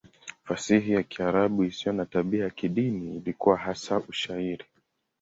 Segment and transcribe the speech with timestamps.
[0.47, 4.65] Fasihi ya Kiarabu isiyo na tabia ya kidini ilikuwa hasa Ushairi.